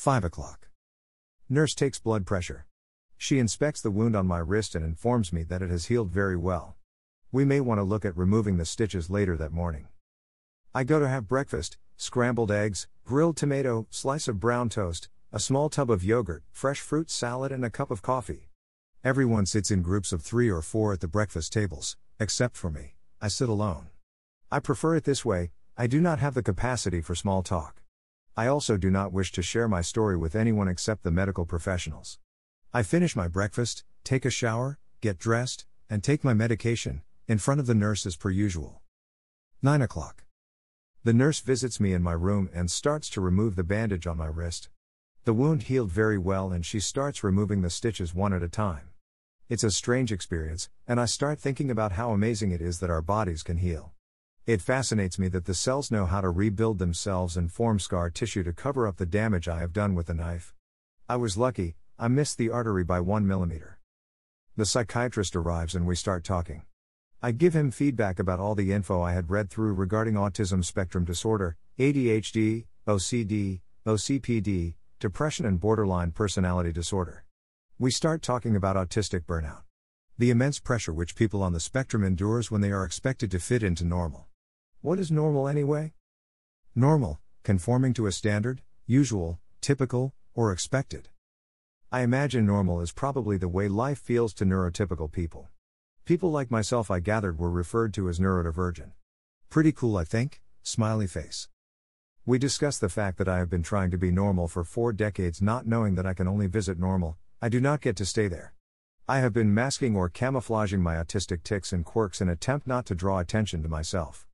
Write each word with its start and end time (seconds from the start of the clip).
5 0.00 0.24
o'clock. 0.24 0.70
Nurse 1.46 1.74
takes 1.74 1.98
blood 1.98 2.24
pressure. 2.24 2.64
She 3.18 3.38
inspects 3.38 3.82
the 3.82 3.90
wound 3.90 4.16
on 4.16 4.26
my 4.26 4.38
wrist 4.38 4.74
and 4.74 4.82
informs 4.82 5.30
me 5.30 5.42
that 5.42 5.60
it 5.60 5.68
has 5.68 5.88
healed 5.88 6.10
very 6.10 6.38
well. 6.38 6.76
We 7.30 7.44
may 7.44 7.60
want 7.60 7.80
to 7.80 7.84
look 7.84 8.06
at 8.06 8.16
removing 8.16 8.56
the 8.56 8.64
stitches 8.64 9.10
later 9.10 9.36
that 9.36 9.52
morning. 9.52 9.88
I 10.74 10.84
go 10.84 11.00
to 11.00 11.06
have 11.06 11.28
breakfast 11.28 11.76
scrambled 11.98 12.50
eggs, 12.50 12.88
grilled 13.04 13.36
tomato, 13.36 13.86
slice 13.90 14.26
of 14.26 14.40
brown 14.40 14.70
toast, 14.70 15.10
a 15.34 15.38
small 15.38 15.68
tub 15.68 15.90
of 15.90 16.02
yogurt, 16.02 16.44
fresh 16.50 16.80
fruit 16.80 17.10
salad, 17.10 17.52
and 17.52 17.62
a 17.62 17.68
cup 17.68 17.90
of 17.90 18.00
coffee. 18.00 18.48
Everyone 19.04 19.44
sits 19.44 19.70
in 19.70 19.82
groups 19.82 20.14
of 20.14 20.22
three 20.22 20.48
or 20.48 20.62
four 20.62 20.94
at 20.94 21.00
the 21.00 21.08
breakfast 21.08 21.52
tables, 21.52 21.98
except 22.18 22.56
for 22.56 22.70
me. 22.70 22.94
I 23.20 23.28
sit 23.28 23.50
alone. 23.50 23.88
I 24.50 24.60
prefer 24.60 24.96
it 24.96 25.04
this 25.04 25.26
way, 25.26 25.50
I 25.76 25.86
do 25.86 26.00
not 26.00 26.20
have 26.20 26.32
the 26.32 26.42
capacity 26.42 27.02
for 27.02 27.14
small 27.14 27.42
talk. 27.42 27.79
I 28.40 28.46
also 28.46 28.78
do 28.78 28.90
not 28.90 29.12
wish 29.12 29.32
to 29.32 29.42
share 29.42 29.68
my 29.68 29.82
story 29.82 30.16
with 30.16 30.34
anyone 30.34 30.66
except 30.66 31.02
the 31.02 31.10
medical 31.10 31.44
professionals. 31.44 32.18
I 32.72 32.82
finish 32.82 33.14
my 33.14 33.28
breakfast, 33.28 33.84
take 34.02 34.24
a 34.24 34.30
shower, 34.30 34.78
get 35.02 35.18
dressed, 35.18 35.66
and 35.90 36.02
take 36.02 36.24
my 36.24 36.32
medication, 36.32 37.02
in 37.28 37.36
front 37.36 37.60
of 37.60 37.66
the 37.66 37.74
nurse 37.74 38.06
as 38.06 38.16
per 38.16 38.30
usual. 38.30 38.80
9 39.60 39.82
o'clock. 39.82 40.24
The 41.04 41.12
nurse 41.12 41.40
visits 41.40 41.80
me 41.80 41.92
in 41.92 42.02
my 42.02 42.14
room 42.14 42.48
and 42.54 42.70
starts 42.70 43.10
to 43.10 43.20
remove 43.20 43.56
the 43.56 43.62
bandage 43.62 44.06
on 44.06 44.16
my 44.16 44.28
wrist. 44.28 44.70
The 45.24 45.34
wound 45.34 45.64
healed 45.64 45.90
very 45.90 46.16
well 46.16 46.50
and 46.50 46.64
she 46.64 46.80
starts 46.80 47.22
removing 47.22 47.60
the 47.60 47.68
stitches 47.68 48.14
one 48.14 48.32
at 48.32 48.42
a 48.42 48.48
time. 48.48 48.88
It's 49.50 49.64
a 49.64 49.70
strange 49.70 50.12
experience, 50.12 50.70
and 50.88 50.98
I 50.98 51.04
start 51.04 51.38
thinking 51.38 51.70
about 51.70 51.92
how 51.92 52.12
amazing 52.12 52.52
it 52.52 52.62
is 52.62 52.80
that 52.80 52.88
our 52.88 53.02
bodies 53.02 53.42
can 53.42 53.58
heal. 53.58 53.92
It 54.50 54.60
fascinates 54.60 55.16
me 55.16 55.28
that 55.28 55.44
the 55.44 55.54
cells 55.54 55.92
know 55.92 56.06
how 56.06 56.20
to 56.20 56.28
rebuild 56.28 56.80
themselves 56.80 57.36
and 57.36 57.52
form 57.52 57.78
scar 57.78 58.10
tissue 58.10 58.42
to 58.42 58.52
cover 58.52 58.84
up 58.84 58.96
the 58.96 59.06
damage 59.06 59.46
I 59.46 59.60
have 59.60 59.72
done 59.72 59.94
with 59.94 60.08
the 60.08 60.14
knife. 60.14 60.54
I 61.08 61.14
was 61.14 61.38
lucky, 61.38 61.76
I 62.00 62.08
missed 62.08 62.36
the 62.36 62.50
artery 62.50 62.82
by 62.82 62.98
1 62.98 63.24
millimeter. 63.24 63.78
The 64.56 64.66
psychiatrist 64.66 65.36
arrives 65.36 65.76
and 65.76 65.86
we 65.86 65.94
start 65.94 66.24
talking. 66.24 66.62
I 67.22 67.30
give 67.30 67.54
him 67.54 67.70
feedback 67.70 68.18
about 68.18 68.40
all 68.40 68.56
the 68.56 68.72
info 68.72 69.00
I 69.00 69.12
had 69.12 69.30
read 69.30 69.50
through 69.50 69.74
regarding 69.74 70.14
autism 70.14 70.64
spectrum 70.64 71.04
disorder, 71.04 71.56
ADHD, 71.78 72.64
OCD, 72.88 73.60
OCPD, 73.86 74.74
depression, 74.98 75.46
and 75.46 75.60
borderline 75.60 76.10
personality 76.10 76.72
disorder. 76.72 77.24
We 77.78 77.92
start 77.92 78.20
talking 78.20 78.56
about 78.56 78.74
autistic 78.74 79.26
burnout. 79.26 79.62
The 80.18 80.30
immense 80.30 80.58
pressure 80.58 80.92
which 80.92 81.14
people 81.14 81.40
on 81.40 81.52
the 81.52 81.60
spectrum 81.60 82.02
endures 82.02 82.50
when 82.50 82.62
they 82.62 82.72
are 82.72 82.84
expected 82.84 83.30
to 83.30 83.38
fit 83.38 83.62
into 83.62 83.84
normal. 83.84 84.26
What 84.82 84.98
is 84.98 85.10
normal 85.10 85.46
anyway? 85.46 85.92
Normal, 86.74 87.20
conforming 87.42 87.92
to 87.92 88.06
a 88.06 88.12
standard, 88.12 88.62
usual, 88.86 89.38
typical, 89.60 90.14
or 90.32 90.52
expected. 90.52 91.10
I 91.92 92.00
imagine 92.00 92.46
normal 92.46 92.80
is 92.80 92.90
probably 92.90 93.36
the 93.36 93.46
way 93.46 93.68
life 93.68 93.98
feels 93.98 94.32
to 94.34 94.46
neurotypical 94.46 95.12
people. 95.12 95.50
People 96.06 96.30
like 96.30 96.50
myself, 96.50 96.90
I 96.90 97.00
gathered, 97.00 97.38
were 97.38 97.50
referred 97.50 97.92
to 97.94 98.08
as 98.08 98.18
neurodivergent. 98.18 98.92
Pretty 99.50 99.70
cool, 99.70 99.98
I 99.98 100.04
think, 100.04 100.40
smiley 100.62 101.06
face. 101.06 101.50
We 102.24 102.38
discuss 102.38 102.78
the 102.78 102.88
fact 102.88 103.18
that 103.18 103.28
I 103.28 103.36
have 103.36 103.50
been 103.50 103.62
trying 103.62 103.90
to 103.90 103.98
be 103.98 104.10
normal 104.10 104.48
for 104.48 104.64
four 104.64 104.94
decades, 104.94 105.42
not 105.42 105.66
knowing 105.66 105.94
that 105.96 106.06
I 106.06 106.14
can 106.14 106.26
only 106.26 106.46
visit 106.46 106.78
normal, 106.78 107.18
I 107.42 107.50
do 107.50 107.60
not 107.60 107.82
get 107.82 107.96
to 107.96 108.06
stay 108.06 108.28
there. 108.28 108.54
I 109.06 109.18
have 109.18 109.34
been 109.34 109.52
masking 109.52 109.94
or 109.94 110.08
camouflaging 110.08 110.80
my 110.80 110.94
autistic 110.94 111.42
tics 111.42 111.70
and 111.70 111.84
quirks 111.84 112.22
in 112.22 112.30
attempt 112.30 112.66
not 112.66 112.86
to 112.86 112.94
draw 112.94 113.18
attention 113.18 113.62
to 113.62 113.68
myself. 113.68 114.26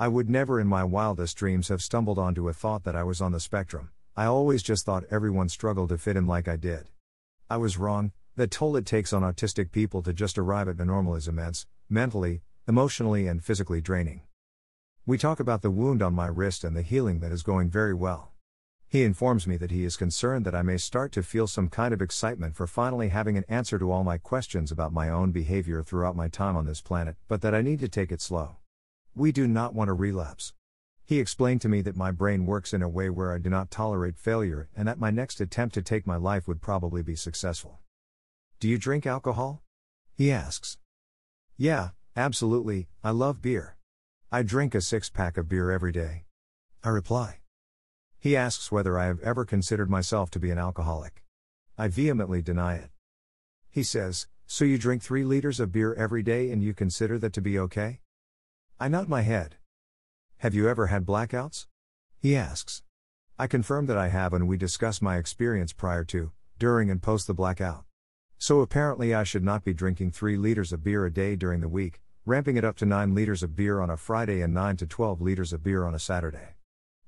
I 0.00 0.06
would 0.06 0.30
never 0.30 0.60
in 0.60 0.68
my 0.68 0.84
wildest 0.84 1.36
dreams 1.36 1.66
have 1.70 1.82
stumbled 1.82 2.20
onto 2.20 2.48
a 2.48 2.52
thought 2.52 2.84
that 2.84 2.94
I 2.94 3.02
was 3.02 3.20
on 3.20 3.32
the 3.32 3.40
spectrum. 3.40 3.90
I 4.16 4.26
always 4.26 4.62
just 4.62 4.86
thought 4.86 5.02
everyone 5.10 5.48
struggled 5.48 5.88
to 5.88 5.98
fit 5.98 6.16
in 6.16 6.24
like 6.24 6.46
I 6.46 6.54
did. 6.54 6.88
I 7.50 7.56
was 7.56 7.78
wrong, 7.78 8.12
the 8.36 8.46
toll 8.46 8.76
it 8.76 8.86
takes 8.86 9.12
on 9.12 9.22
autistic 9.22 9.72
people 9.72 10.00
to 10.04 10.12
just 10.12 10.38
arrive 10.38 10.68
at 10.68 10.76
the 10.76 10.84
normal 10.84 11.16
is 11.16 11.26
immense, 11.26 11.66
mentally, 11.90 12.42
emotionally, 12.68 13.26
and 13.26 13.42
physically 13.42 13.80
draining. 13.80 14.20
We 15.04 15.18
talk 15.18 15.40
about 15.40 15.62
the 15.62 15.70
wound 15.72 16.00
on 16.00 16.14
my 16.14 16.28
wrist 16.28 16.62
and 16.62 16.76
the 16.76 16.82
healing 16.82 17.18
that 17.18 17.32
is 17.32 17.42
going 17.42 17.68
very 17.68 17.94
well. 17.94 18.30
He 18.86 19.02
informs 19.02 19.48
me 19.48 19.56
that 19.56 19.72
he 19.72 19.82
is 19.82 19.96
concerned 19.96 20.46
that 20.46 20.54
I 20.54 20.62
may 20.62 20.76
start 20.76 21.10
to 21.14 21.24
feel 21.24 21.48
some 21.48 21.68
kind 21.68 21.92
of 21.92 22.00
excitement 22.00 22.54
for 22.54 22.68
finally 22.68 23.08
having 23.08 23.36
an 23.36 23.44
answer 23.48 23.80
to 23.80 23.90
all 23.90 24.04
my 24.04 24.16
questions 24.16 24.70
about 24.70 24.92
my 24.92 25.08
own 25.08 25.32
behavior 25.32 25.82
throughout 25.82 26.14
my 26.14 26.28
time 26.28 26.56
on 26.56 26.66
this 26.66 26.80
planet, 26.80 27.16
but 27.26 27.40
that 27.40 27.52
I 27.52 27.62
need 27.62 27.80
to 27.80 27.88
take 27.88 28.12
it 28.12 28.20
slow. 28.20 28.58
We 29.18 29.32
do 29.32 29.48
not 29.48 29.74
want 29.74 29.88
to 29.88 29.94
relapse. 29.94 30.52
He 31.04 31.18
explained 31.18 31.60
to 31.62 31.68
me 31.68 31.80
that 31.80 31.96
my 31.96 32.12
brain 32.12 32.46
works 32.46 32.72
in 32.72 32.82
a 32.82 32.88
way 32.88 33.10
where 33.10 33.32
I 33.32 33.38
do 33.38 33.50
not 33.50 33.68
tolerate 33.68 34.16
failure 34.16 34.68
and 34.76 34.86
that 34.86 35.00
my 35.00 35.10
next 35.10 35.40
attempt 35.40 35.74
to 35.74 35.82
take 35.82 36.06
my 36.06 36.14
life 36.14 36.46
would 36.46 36.62
probably 36.62 37.02
be 37.02 37.16
successful. 37.16 37.80
Do 38.60 38.68
you 38.68 38.78
drink 38.78 39.06
alcohol? 39.06 39.64
He 40.14 40.30
asks. 40.30 40.78
Yeah, 41.56 41.88
absolutely, 42.14 42.86
I 43.02 43.10
love 43.10 43.42
beer. 43.42 43.76
I 44.30 44.44
drink 44.44 44.72
a 44.76 44.80
six 44.80 45.10
pack 45.10 45.36
of 45.36 45.48
beer 45.48 45.72
every 45.72 45.90
day. 45.90 46.26
I 46.84 46.90
reply. 46.90 47.40
He 48.20 48.36
asks 48.36 48.70
whether 48.70 48.96
I 48.96 49.06
have 49.06 49.18
ever 49.18 49.44
considered 49.44 49.90
myself 49.90 50.30
to 50.30 50.38
be 50.38 50.52
an 50.52 50.58
alcoholic. 50.58 51.24
I 51.76 51.88
vehemently 51.88 52.40
deny 52.40 52.76
it. 52.76 52.90
He 53.68 53.82
says, 53.82 54.28
So 54.46 54.64
you 54.64 54.78
drink 54.78 55.02
three 55.02 55.24
liters 55.24 55.58
of 55.58 55.72
beer 55.72 55.92
every 55.94 56.22
day 56.22 56.52
and 56.52 56.62
you 56.62 56.72
consider 56.72 57.18
that 57.18 57.32
to 57.32 57.40
be 57.40 57.58
okay? 57.58 57.98
I 58.80 58.86
nod 58.86 59.08
my 59.08 59.22
head. 59.22 59.56
Have 60.36 60.54
you 60.54 60.68
ever 60.68 60.86
had 60.86 61.04
blackouts? 61.04 61.66
He 62.16 62.36
asks. 62.36 62.84
I 63.36 63.48
confirm 63.48 63.86
that 63.86 63.98
I 63.98 64.06
have 64.06 64.32
and 64.32 64.46
we 64.46 64.56
discuss 64.56 65.02
my 65.02 65.16
experience 65.16 65.72
prior 65.72 66.04
to, 66.04 66.30
during, 66.60 66.88
and 66.88 67.02
post 67.02 67.26
the 67.26 67.34
blackout. 67.34 67.86
So 68.38 68.60
apparently, 68.60 69.12
I 69.12 69.24
should 69.24 69.42
not 69.42 69.64
be 69.64 69.74
drinking 69.74 70.12
3 70.12 70.36
liters 70.36 70.72
of 70.72 70.84
beer 70.84 71.04
a 71.04 71.12
day 71.12 71.34
during 71.34 71.60
the 71.60 71.68
week, 71.68 72.00
ramping 72.24 72.56
it 72.56 72.64
up 72.64 72.76
to 72.76 72.86
9 72.86 73.16
liters 73.16 73.42
of 73.42 73.56
beer 73.56 73.80
on 73.80 73.90
a 73.90 73.96
Friday 73.96 74.42
and 74.42 74.54
9 74.54 74.76
to 74.76 74.86
12 74.86 75.20
liters 75.20 75.52
of 75.52 75.64
beer 75.64 75.84
on 75.84 75.92
a 75.92 75.98
Saturday. 75.98 76.54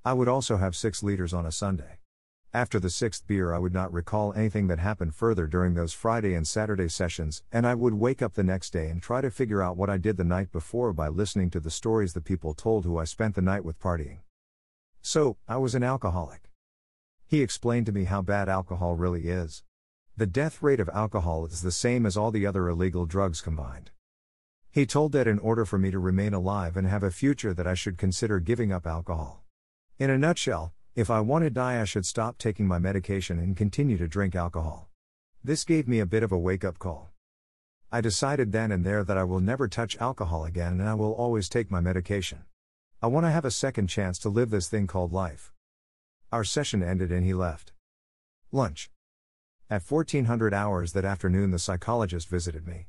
I 0.05 0.13
would 0.13 0.27
also 0.27 0.57
have 0.57 0.75
6 0.75 1.05
liters 1.05 1.33
on 1.33 1.47
a 1.47 1.53
Sunday. 1.53 2.00
After 2.53 2.81
the 2.81 2.91
sixth 2.91 3.29
beer, 3.29 3.55
I 3.55 3.59
would 3.59 3.73
not 3.73 3.93
recall 3.93 4.33
anything 4.33 4.67
that 4.67 4.81
happened 4.81 5.15
further 5.15 5.47
during 5.47 5.75
those 5.75 5.93
Friday 5.93 6.35
and 6.35 6.45
Saturday 6.49 6.89
sessions, 6.89 7.45
and 7.53 7.65
I 7.65 7.77
would 7.77 7.95
wake 7.95 8.23
up 8.23 8.35
the 8.35 8.43
next 8.43 8.73
day 8.73 8.89
and 8.89 9.01
try 9.01 9.21
to 9.21 9.31
figure 9.31 9.63
out 9.63 9.77
what 9.77 9.89
I 9.89 9.99
did 9.99 10.17
the 10.17 10.25
night 10.25 10.51
before 10.51 10.93
by 10.93 11.07
listening 11.07 11.51
to 11.51 11.61
the 11.61 11.71
stories 11.71 12.13
the 12.13 12.21
people 12.21 12.53
told 12.53 12.85
who 12.85 12.99
I 12.99 13.05
spent 13.05 13.37
the 13.37 13.41
night 13.41 13.65
with 13.65 13.79
partying. 13.79 14.23
So, 15.01 15.37
I 15.47 15.59
was 15.59 15.77
an 15.77 15.85
alcoholic. 15.85 16.51
He 17.25 17.41
explained 17.41 17.87
to 17.87 17.93
me 17.93 18.05
how 18.05 18.21
bad 18.21 18.49
alcohol 18.49 18.97
really 18.97 19.29
is. 19.29 19.63
The 20.17 20.27
death 20.27 20.61
rate 20.61 20.81
of 20.81 20.89
alcohol 20.89 21.47
is 21.47 21.63
the 21.63 21.71
same 21.71 22.05
as 22.05 22.17
all 22.17 22.33
the 22.33 22.47
other 22.47 22.69
illegal 22.69 23.07
drugs 23.07 23.41
combined. 23.41 23.93
He 24.73 24.87
told 24.87 25.13
that 25.13 25.29
in 25.29 25.39
order 25.39 25.65
for 25.65 25.79
me 25.79 25.93
to 25.93 26.01
remain 26.01 26.35
alive 26.35 26.77
and 26.77 26.89
have 26.89 27.05
a 27.05 27.13
future 27.13 27.55
that 27.55 27.69
I 27.69 27.75
should 27.75 27.97
consider 27.97 28.41
giving 28.41 28.73
up 28.73 28.89
alcohol. 28.89 29.45
In 30.01 30.11
a 30.11 30.19
nutshell, 30.19 30.75
if 30.97 31.09
I 31.09 31.21
want 31.21 31.45
to 31.45 31.51
die 31.51 31.81
I 31.81 31.85
should 31.85 32.05
stop 32.05 32.37
taking 32.37 32.67
my 32.67 32.79
medication 32.79 33.39
and 33.39 33.57
continue 33.57 33.97
to 33.99 34.09
drink 34.09 34.35
alcohol. 34.35 34.89
This 35.45 35.65
gave 35.65 35.87
me 35.87 36.01
a 36.01 36.07
bit 36.07 36.23
of 36.23 36.33
a 36.33 36.39
wake 36.39 36.65
up 36.65 36.79
call. 36.79 37.11
I 37.93 38.01
decided 38.01 38.53
then 38.53 38.73
and 38.73 38.85
there 38.85 39.05
that 39.05 39.17
I 39.17 39.25
will 39.25 39.41
never 39.41 39.69
touch 39.69 39.97
alcohol 39.99 40.45
again 40.45 40.81
and 40.81 40.89
I 40.89 40.95
will 40.95 41.13
always 41.13 41.49
take 41.49 41.71
my 41.71 41.81
medication. 41.81 42.45
I 43.01 43.07
want 43.07 43.25
to 43.25 43.31
have 43.31 43.45
a 43.45 43.51
second 43.51 43.87
chance 43.87 44.19
to 44.21 44.29
live 44.29 44.51
this 44.51 44.69
thing 44.69 44.87
called 44.87 45.13
life. 45.13 45.53
Our 46.33 46.45
session 46.45 46.83
ended 46.83 47.11
and 47.13 47.25
he 47.25 47.35
left. 47.35 47.73
Lunch. 48.53 48.91
At 49.69 49.83
1400 49.83 50.53
hours 50.53 50.93
that 50.93 51.05
afternoon, 51.05 51.53
the 51.53 51.59
psychologist 51.59 52.29
visited 52.29 52.67
me. 52.67 52.89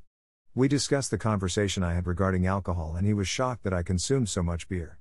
We 0.56 0.68
discussed 0.68 1.12
the 1.12 1.18
conversation 1.18 1.84
I 1.84 1.94
had 1.94 2.08
regarding 2.08 2.46
alcohol, 2.46 2.96
and 2.98 3.06
he 3.08 3.14
was 3.14 3.28
shocked 3.28 3.64
that 3.64 3.74
I 3.74 3.84
consumed 3.84 4.30
so 4.30 4.44
much 4.44 4.68
beer. 4.68 4.98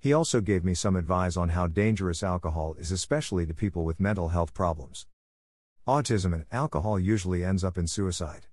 He 0.00 0.12
also 0.12 0.40
gave 0.40 0.64
me 0.64 0.74
some 0.74 0.94
advice 0.94 1.36
on 1.36 1.48
how 1.48 1.66
dangerous 1.66 2.22
alcohol 2.22 2.74
is, 2.78 2.92
especially 2.92 3.46
to 3.46 3.54
people 3.54 3.84
with 3.84 3.98
mental 3.98 4.28
health 4.28 4.54
problems. 4.54 5.06
Autism 5.88 6.32
and 6.32 6.44
alcohol 6.52 7.00
usually 7.00 7.44
ends 7.44 7.64
up 7.64 7.76
in 7.76 7.88
suicide. 7.88 8.46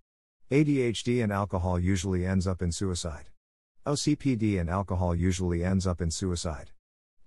ADHD 0.50 1.24
and 1.24 1.32
alcohol 1.32 1.80
usually 1.80 2.26
ends 2.26 2.48
up 2.48 2.62
in 2.62 2.72
suicide. 2.72 3.30
OCPD 3.86 4.60
and 4.60 4.70
alcohol 4.70 5.14
usually 5.14 5.64
ends 5.64 5.86
up 5.86 6.02
in 6.02 6.10
suicide. 6.10 6.72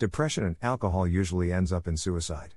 Depression 0.00 0.44
and 0.44 0.56
alcohol 0.62 1.06
usually 1.06 1.52
ends 1.52 1.72
up 1.72 1.86
in 1.86 1.96
suicide. 1.96 2.54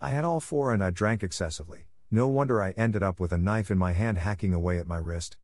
I 0.00 0.10
had 0.10 0.24
all 0.24 0.40
four 0.40 0.72
and 0.72 0.82
I 0.82 0.90
drank 0.90 1.22
excessively. 1.22 1.86
No 2.10 2.26
wonder 2.26 2.60
I 2.60 2.72
ended 2.72 3.04
up 3.04 3.20
with 3.20 3.32
a 3.32 3.38
knife 3.38 3.70
in 3.70 3.78
my 3.78 3.92
hand 3.92 4.18
hacking 4.18 4.52
away 4.52 4.78
at 4.78 4.88
my 4.88 4.98
wrist. 4.98 5.36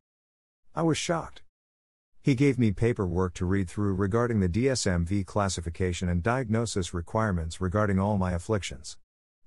I 0.75 0.81
was 0.81 0.97
shocked. 0.97 1.43
He 2.29 2.35
gave 2.35 2.59
me 2.59 2.69
paperwork 2.69 3.33
to 3.33 3.45
read 3.47 3.67
through 3.67 3.95
regarding 3.95 4.39
the 4.39 4.47
DSM 4.47 5.07
V 5.07 5.23
classification 5.23 6.07
and 6.07 6.21
diagnosis 6.21 6.93
requirements 6.93 7.59
regarding 7.59 7.97
all 7.97 8.19
my 8.19 8.33
afflictions. 8.33 8.97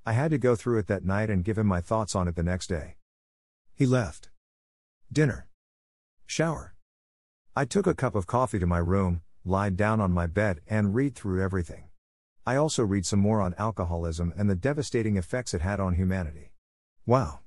I 0.04 0.14
had 0.14 0.32
to 0.32 0.36
go 0.36 0.56
through 0.56 0.80
it 0.80 0.88
that 0.88 1.04
night 1.04 1.30
and 1.30 1.44
give 1.44 1.58
him 1.58 1.68
my 1.68 1.80
thoughts 1.80 2.16
on 2.16 2.26
it 2.26 2.34
the 2.34 2.42
next 2.42 2.66
day. 2.66 2.96
He 3.72 3.86
left. 3.86 4.30
Dinner. 5.12 5.46
Shower. 6.26 6.74
I 7.54 7.66
took 7.66 7.86
a 7.86 7.94
cup 7.94 8.16
of 8.16 8.26
coffee 8.26 8.58
to 8.58 8.66
my 8.66 8.78
room, 8.78 9.22
lied 9.44 9.76
down 9.76 10.00
on 10.00 10.10
my 10.10 10.26
bed, 10.26 10.58
and 10.66 10.92
read 10.92 11.14
through 11.14 11.40
everything. 11.40 11.84
I 12.44 12.56
also 12.56 12.82
read 12.82 13.06
some 13.06 13.20
more 13.20 13.40
on 13.40 13.54
alcoholism 13.58 14.34
and 14.36 14.50
the 14.50 14.56
devastating 14.56 15.16
effects 15.16 15.54
it 15.54 15.60
had 15.60 15.78
on 15.78 15.94
humanity. 15.94 16.50
Wow. 17.06 17.42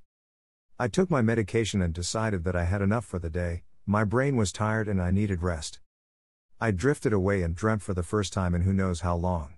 I 0.80 0.88
took 0.88 1.12
my 1.12 1.22
medication 1.22 1.82
and 1.82 1.94
decided 1.94 2.46
that 2.46 2.56
I 2.56 2.64
had 2.64 2.82
enough 2.82 3.04
for 3.04 3.20
the 3.20 3.30
day, 3.30 3.64
my 3.86 4.04
brain 4.04 4.36
was 4.36 4.52
tired 4.52 4.88
and 4.88 5.02
I 5.02 5.12
needed 5.12 5.44
rest. 5.44 5.80
I 6.60 6.72
drifted 6.72 7.14
away 7.14 7.44
and 7.44 7.56
dreamt 7.56 7.84
for 7.84 7.94
the 7.94 8.02
first 8.02 8.34
time 8.34 8.56
in 8.56 8.62
who 8.62 8.74
knows 8.74 9.02
how 9.02 9.16
long. 9.16 9.56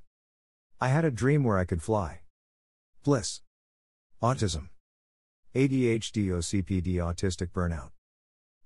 I 0.81 0.89
had 0.89 1.06
a 1.06 1.12
dream 1.12 1.44
where 1.44 1.57
I 1.57 1.65
could 1.65 1.81
fly. 1.81 2.21
Bliss. 3.03 3.41
Autism. 4.21 4.69
ADHD 5.56 6.27
OCPD 6.27 6.95
autistic 6.95 7.51
burnout. 7.51 7.91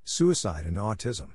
Suicide 0.03 0.65
and 0.65 0.77
autism. 0.77 1.33